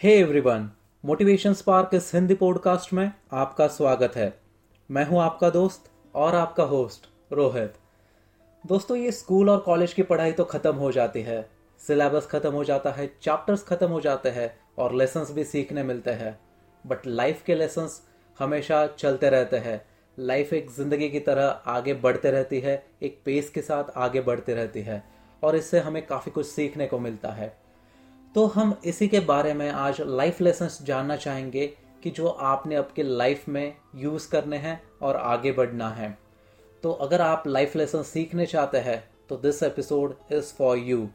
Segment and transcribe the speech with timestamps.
[0.00, 0.68] Hey everyone
[1.04, 4.38] motivation spark इस Hindi podcast में आपका स्वागत है।
[4.90, 7.74] मैं हूँ आपका दोस्त और आपका होस्ट रोहित।
[8.64, 11.40] दोस्तों, ये स्कूल और कॉलेज की पढ़ाई तो खत्म हो जाती है।
[11.80, 16.10] सिलेबस खत्म हो जाता है चैप्टर्स खत्म हो जाते हैं और लेसन्स भी सीखने मिलते
[16.12, 16.38] हैं।
[16.84, 18.00] बट लाइफ के लेसन्स
[18.38, 19.80] हमेशा चलते रहते हैं।
[20.18, 24.54] लाइफ एक ज़िंदगी की तरह आगे बढ़ते रहती है, एक पेस के साथ आगे बढ़ती
[24.54, 25.04] रहती है
[25.42, 27.56] और इससे हमें काफ़ी कुछ सीखने को मिलता है।
[28.38, 31.66] तो हम इसी के बारे में आज लाइफ लेसन जानना चाहेंगे
[32.02, 36.18] कि जो आपने आपके लाइफ में यूज़ करने हैं और आगे बढ़ना है।
[36.82, 41.08] तो अगर आप लाइफ लेसन सीखने चाहते हैं तो this episode is for you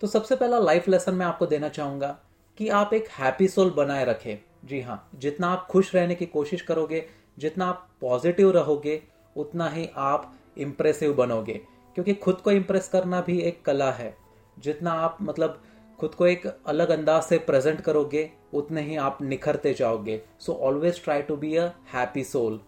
[0.00, 2.18] तो सबसे पहला लाइफ लेसन मैं आपको देना चाहूँगा
[2.58, 6.62] कि आप एक हैप्पी सोल बनाए रखें। जी हाँ जितना आप खुश रहने की कोशिश
[6.62, 7.06] करोगे,
[7.38, 9.02] जितना आप पॉजिटिव रहोगे,
[9.36, 11.60] उतना ही आप इम्प्रेसिव बनोगे।
[11.94, 14.16] क्योंकि खुद को इम्प्रेस करना भी एक कला है।
[14.58, 15.62] जितना आप मतलब
[15.98, 21.02] खुद को एक अलग अंदाज से प्रेजेंट करोगे, उतने ही आप निखरते जाओगे। So always
[21.04, 22.60] try to be a happy soul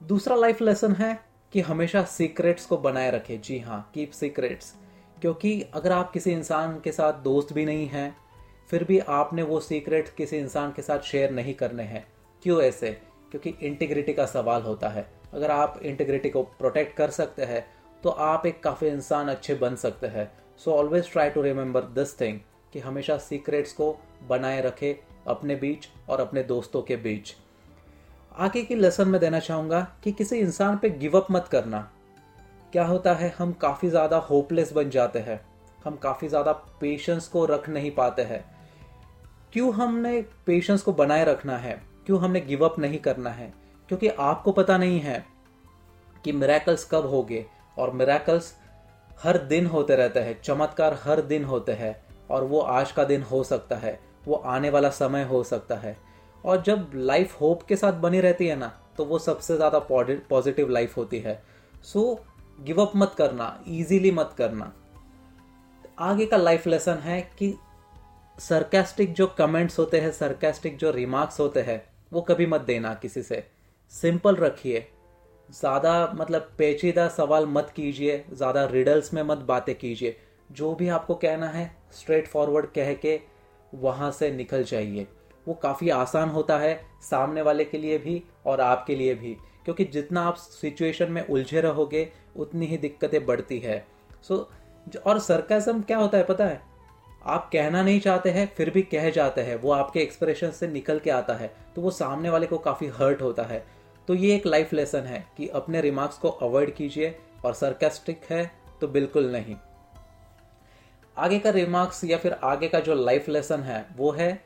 [0.00, 1.18] दूसरा लाइफ लेसन है
[1.52, 4.74] कि हमेशा सीक्रेट्स को बनाए रखे। जी हाँ कीप सीक्रेट्स
[5.20, 8.16] क्योंकि अगर आप किसी इंसान के साथ दोस्त भी नहीं हैं,
[8.70, 12.06] फिर भी आपने वो सीक्रेट किसी इंसान के साथ शेयर नहीं करने हैं।
[12.42, 12.90] क्यों ऐसे?
[13.30, 17.64] क्योंकि इंटीग्रिटी का सवाल होता है। अगर आप इंटीग्रिटी को प्रोटेक्ट कर सकते हैं
[18.02, 22.20] तो आप एक काफ़ी इंसान अच्छे बन सकते हैं। So always try to remember this
[22.20, 22.38] thing
[22.72, 23.96] कि हमेशा सीक्रेट्स को
[24.28, 27.34] बनाए रखे अपने बीच और अपने दोस्तों के बीच।
[28.36, 31.80] आगे की लेसन में देना चाहूँगा कि किसी इंसान पे गिव अप मत करना।
[32.72, 35.40] क्या होता है, हम काफ़ी ज़्यादा होपलेस बन जाते हैं।
[35.84, 38.44] हम काफ़ी ज़्यादा पेशेंस को रख नहीं पाते हैं।
[39.52, 41.82] क्यों हमने पेशेंस को बनाए रखना है?
[42.06, 43.52] क्यों हमने गिव अप नहीं करना है?
[43.88, 45.24] क्योंकि आपको पता नहीं है
[46.24, 47.46] कि मेरेकल्स कब होंगे
[47.78, 48.54] और मेरेकल्स
[49.20, 51.94] हर दिन होते रहते हैं, चमत्कार हर दिन होते हैं
[52.30, 55.96] और वो आज का दिन हो सकता है, वो आने वाला समय हो सकता है।
[56.44, 60.68] और जब लाइफ होप के साथ बनी रहती है ना तो वो सबसे ज़्यादा पॉजिटिव
[60.68, 61.42] लाइफ होती है।
[61.84, 62.02] सो
[62.58, 64.72] गिव अप मत करना इजीली मत करना।
[66.00, 67.54] आगे का लाइफ लेसन है कि
[68.38, 71.82] सरकास्टिक जो कमेंट्स होते हैं सरकास्टिक जो रिमार्क्स होते हैं,
[72.12, 73.44] वो कभी मत देना किसी से।
[73.92, 74.86] सिंपल रखिए।
[75.50, 80.16] ज़्यादा मतलब पेचीदा सवाल मत कीजिए ज़्यादा रिडल्स में मत बातें कीजिए।
[80.50, 83.18] जो भी आपको कहना है स्ट्रेट फॉरवर्ड कह के
[83.72, 85.06] वहाँ से निकल जाइए।
[85.46, 89.84] वो काफ़ी आसान होता है सामने वाले के लिए भी और आपके लिए भी क्योंकि
[89.84, 93.84] जितना आप सिचुएशन में उलझे रहोगे उतनी ही दिक्कतें बढ़ती है।
[94.22, 96.60] सो so, और सरकाजम क्या होता है पता है?
[97.24, 100.98] आप कहना नहीं चाहते हैं फिर भी कह जाते हैं। वो आपके एक्सप्रेशन से निकल
[100.98, 103.64] के आता है। तो वो सामने वाले को काफ़ी हर्ट होता है।
[104.08, 108.50] तो ये एक लाइफ लेसन है कि अपने रिमार्क्स को अवॉइड कीजिए और सरकेस्टिक है
[108.80, 109.56] तो बिल्कुल नहीं।
[111.18, 114.42] आगे का रिमार्क्स या फिर आगे का जो लाइफ लेसन है, वो है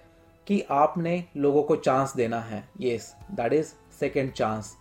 [0.47, 4.77] कि आपने लोगों को चांस देना है। Yes that is second chance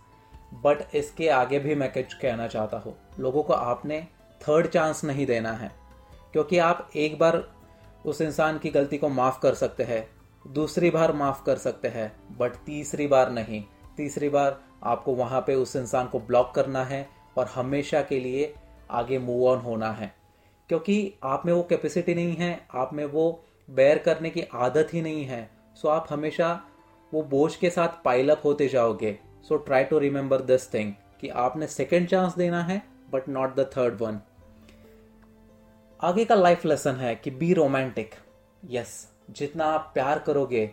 [0.54, 4.00] but इसके आगे भी मैं कुछ कहना चाहता हूँ। लोगों को आपने
[4.40, 5.70] थर्ड चांस नहीं देना है।
[6.32, 7.42] क्योंकि आप एक बार
[8.06, 10.08] उस इंसान की गलती को माफ़ कर सकते हैं,
[10.52, 13.64] दूसरी बार माफ़ कर सकते हैं बट तीसरी बार नहीं।
[13.96, 17.08] तीसरी बार आपको वहाँ पे उस इंसान को ब्लॉक करना है
[17.38, 18.54] और हमेशा के लिए
[18.90, 20.14] आगे मूव ऑन होना है।
[20.68, 25.02] क्योंकि आप में वो कैपेसिटी नहीं है, आप में वो बेयर करने की आदत ही
[25.02, 26.64] नहीं है। सो आप हमेशा
[27.14, 31.66] वो बोझ के साथ पाइलअप होते जाओगे। So try to remember this thing कि आपने
[31.66, 34.20] सेकेंड चांस देना है but not the third one
[36.02, 38.14] आगे का लाइफ लेसन है कि बी रोमांटिक
[38.64, 40.70] यस जितना आप प्यार करोगे,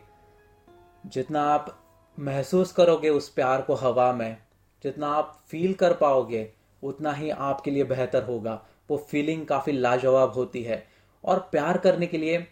[1.06, 1.79] जितना आप
[2.20, 4.38] महसूस करोगे उस प्यार को हवा में,
[4.84, 6.54] जितना आप फील कर पाओगे,
[6.84, 10.88] उतना ही आपके लिए बेहतर होगा। वो फीलिंग काफ़ी लाजवाब होती है।
[11.26, 12.48] और प्यार करने के लिए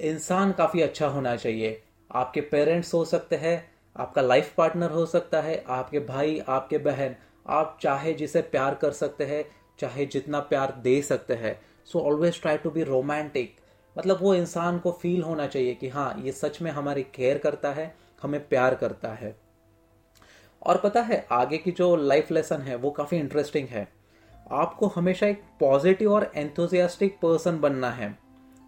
[0.00, 5.40] इंसान काफ़ी अच्छा होना चाहिए। आपके पेरेंट्स हो सकते हैं, आपका लाइफ पार्टनर हो सकता
[5.40, 9.44] है, आपके भाई, आपके बहन, आप चाहे जिसे प्यार कर सकते हैं,
[9.78, 13.56] चाहे जितना प्यार दे सकते हैं। So always try to be romantic
[13.98, 17.72] मतलब वो इंसान को फील होना चाहिए कि हाँ ये सच में हमारी केयर करता
[17.72, 19.40] है हमें प्यार करता है।
[20.62, 23.92] और पता है, आगे की जो लाइफ लेसन है, वो काफ़ी इंटरेस्टिंग है।
[24.50, 28.18] आपको हमेशा एक पॉजिटिव और एंथोजियास्टिक पर्सन बनना है।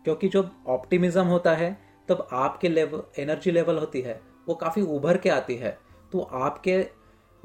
[0.05, 1.79] क्योंकि जब ऑप्टिमिज्म होता है,
[2.09, 5.79] तब आपके लेवल एनर्जी लेवल होती है, वो काफ़ी उभर के आती है।
[6.13, 6.87] तो आपके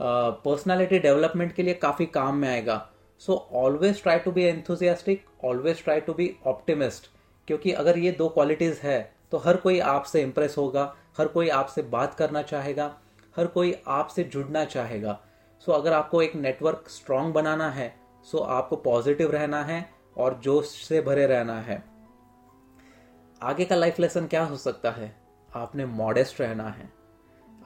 [0.01, 2.89] पर्सनालिटी डेवलपमेंट के लिए काफ़ी काम में आएगा।
[3.19, 7.11] So always try to be enthusiastic always try to be optimist
[7.47, 11.81] क्योंकि अगर ये दो क्वालिटीज़ है तो हर कोई आपसे इंप्रेस होगा हर कोई आपसे
[11.81, 12.97] बात करना चाहेगा
[13.37, 15.19] हर कोई आपसे जुड़ना चाहेगा।
[15.59, 17.95] सो so, अगर आपको एक नेटवर्क स्ट्रांग बनाना है
[18.25, 21.83] सो so आपको पॉजिटिव रहना है और जोश से भरे रहना है।
[23.43, 25.15] आगे का लाइफ लेसन क्या हो सकता है?
[25.55, 26.89] आपने मॉडेस्ट रहना है।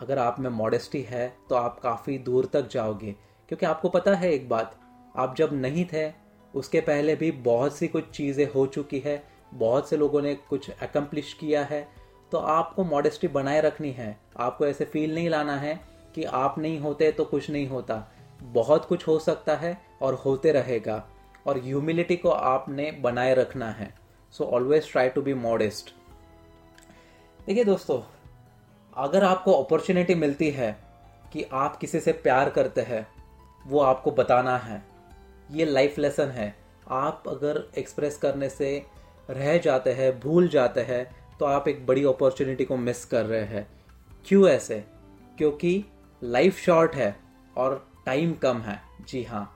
[0.01, 3.15] अगर आप में मॉडेस्टी है तो आप काफ़ी दूर तक जाओगे।
[3.49, 4.79] क्योंकि आपको पता है एक बात
[5.17, 6.11] आप जब नहीं थे
[6.53, 10.69] उसके पहले भी बहुत सी कुछ चीज़ें हो चुकी है बहुत से लोगों ने कुछ
[10.69, 11.87] एकम्प्लिश किया है
[12.31, 15.79] तो आपको मॉडेस्टी बनाए रखनी है। आपको ऐसे फील नहीं लाना है
[16.15, 18.03] कि आप नहीं होते तो कुछ नहीं होता।
[18.43, 21.03] बहुत कुछ हो सकता है और होते रहेगा,
[21.47, 23.93] और ह्यूमिलिटी को आपने बनाए रखना है।
[24.33, 25.93] So always try to be modest
[27.39, 28.01] देखिए दोस्तों,
[28.93, 30.71] अगर आपको अपॉर्चुनिटी मिलती है
[31.33, 33.07] कि आप किसी से प्यार करते हैं,
[33.65, 34.83] वो आपको बताना है।
[35.51, 36.53] ये लाइफ लेसन है।
[36.87, 38.85] आप अगर एक्सप्रेस करने से
[39.29, 41.05] रह जाते हैं, भूल जाते हैं
[41.39, 43.67] तो आप एक बड़ी अपॉर्चुनिटी को मिस कर रहे हैं।
[44.25, 44.83] क्यों ऐसे?
[45.37, 45.83] क्योंकि
[46.21, 47.15] लाइफ शॉर्ट है
[47.55, 49.53] और टाइम कम है। जी हाँ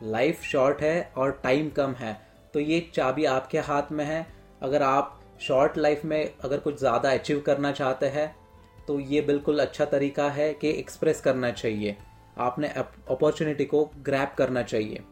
[0.00, 2.12] लाइफ शॉर्ट है और टाइम कम है।
[2.54, 4.26] तो ये चाबी आपके हाथ में है।
[4.62, 8.34] अगर आप शॉर्ट लाइफ में अगर कुछ ज़्यादा अचीव करना चाहते हैं
[8.86, 11.96] तो ये बिल्कुल अच्छा तरीका है कि एक्सप्रेस करना चाहिए।
[12.38, 15.02] आपने अपॉर्चुनिटी को ग्रैप करना चाहिए।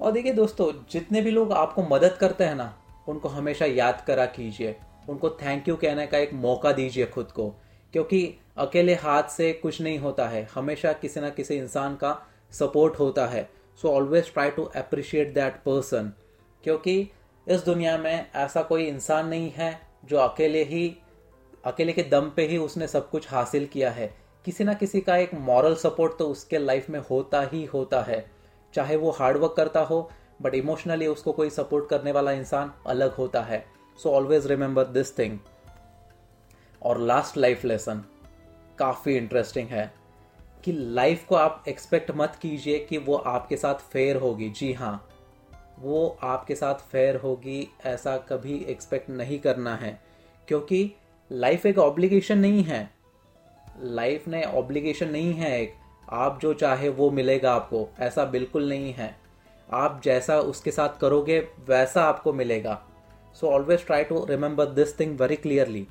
[0.00, 2.74] और देखिए दोस्तों, जितने भी लोग आपको मदद करते हैं ना
[3.08, 4.76] उनको हमेशा याद करा कीजिए।
[5.08, 7.48] उनको थैंक यू कहने का एक मौका दीजिए खुद को।
[7.92, 12.16] क्योंकि अकेले हाथ से कुछ नहीं होता है। हमेशा किसी ना किसी इंसान का
[12.52, 13.48] सपोर्ट होता है।
[13.82, 16.12] So always try to appreciate that person
[16.64, 17.10] क्योंकि
[17.48, 20.96] इस दुनिया में ऐसा कोई इंसान नहीं है जो अकेले ही,
[21.64, 24.14] अकेले के दम पे ही उसने सब कुछ हासिल किया है।
[24.44, 28.30] किसी ना किसी का एक मॉरल सपोर्ट तो उसके लाइफ में होता ही होता है।
[28.74, 30.10] चाहे वो हार्डवर्क करता हो
[30.42, 33.66] बट इमोशनली उसको कोई सपोर्ट करने वाला इंसान अलग होता है।
[34.02, 35.38] So always remember this thing
[36.82, 38.04] और लास्ट लाइफ लेसन
[38.78, 39.94] काफ़ी इंटरेस्टिंग है
[40.64, 45.08] कि लाइफ को आप एक्सपेक्ट मत कीजिए कि वो आपके साथ फेयर होगी। जी हाँ
[45.78, 50.00] वो आपके साथ फेयर होगी ऐसा कभी एक्सपेक्ट नहीं करना है।
[50.48, 50.94] क्योंकि
[51.32, 52.90] लाइफ एक ऑब्लिगेशन नहीं है।
[53.80, 55.74] लाइफ ने ऑब्लिगेशन नहीं है एक।
[56.10, 59.27] आप जो चाहे वो मिलेगा आपको, ऐसा बिल्कुल नहीं है।
[59.70, 61.38] आप जैसा उसके साथ करोगे,
[61.68, 62.82] वैसा आपको मिलेगा।
[63.40, 65.86] So always try to remember this thing very clearly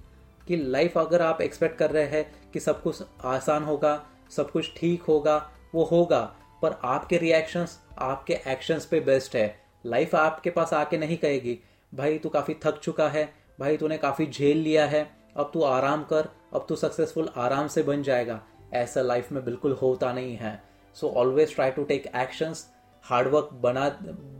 [0.47, 4.73] कि लाइफ अगर आप एक्सपेक्ट कर रहे हैं कि सब कुछ आसान होगा, सब कुछ
[4.77, 5.37] ठीक होगा,
[5.75, 6.21] वो होगा,
[6.61, 11.59] पर आपके रिएक्शंस आपके एक्शंस पे बेस्ट है। लाइफ आपके पास आके नहीं कहेगी,
[11.93, 13.29] भाई तू काफ़ी थक चुका है,
[13.59, 17.83] भाई तूने काफ़ी झेल लिया है, अब तू आराम कर, अब तू सक्सेसफुल आराम से
[17.83, 18.41] बन जाएगा।
[18.73, 20.61] ऐसा लाइफ में बिल्कुल होता नहीं है।
[20.95, 22.65] So always try to take actions
[23.03, 23.89] hard work बना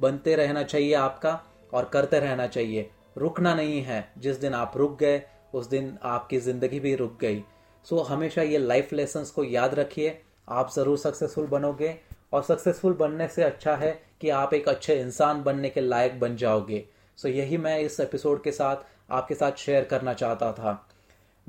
[0.02, 1.40] बनते रहना चाहिए आपका
[1.74, 5.22] और करते रहना चाहिए। रुकना नहीं है। जिस दिन आप रुक गए
[5.54, 7.44] उस दिन आपकी ज़िंदगी भी रुक गई।
[7.86, 11.98] सो so, हमेशा ये लाइफ लेसन्स को याद रखिए। आप ज़रूर सक्सेसफुल बनोगे
[12.34, 16.36] और सक्सेसफुल बनने से अच्छा है कि आप एक अच्छे इंसान बनने के लायक बन
[16.36, 16.86] जाओगे।
[17.18, 18.76] सो so, यही मैं इस एपिसोड के साथ
[19.12, 20.88] आपके साथ शेयर करना चाहता था।